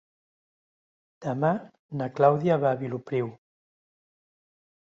[1.25, 1.51] Demà
[2.01, 3.33] na Clàudia va a Vilopriu.